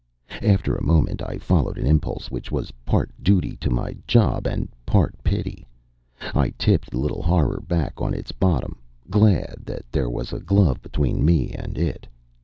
After 0.41 0.75
a 0.75 0.83
moment, 0.83 1.21
I 1.21 1.37
followed 1.37 1.77
an 1.77 1.85
impulse 1.85 2.31
which 2.31 2.51
was 2.51 2.71
part 2.85 3.11
duty 3.21 3.55
to 3.57 3.69
my 3.69 3.95
job 4.07 4.47
and 4.47 4.67
part 4.83 5.13
pity. 5.23 5.67
I 6.33 6.55
tipped 6.57 6.89
the 6.89 6.97
little 6.97 7.21
horror 7.21 7.61
back 7.67 8.01
on 8.01 8.15
its 8.15 8.31
bottom, 8.31 8.79
glad 9.11 9.57
that 9.65 9.85
there 9.91 10.09
was 10.09 10.33
a 10.33 10.39
glove 10.39 10.81
between 10.81 11.23
me 11.23 11.51
and 11.51 11.77
it. 11.77 12.07